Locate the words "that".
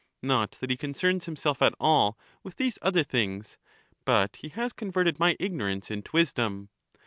0.59-0.71